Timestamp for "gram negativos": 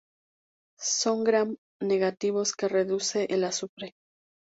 1.23-2.53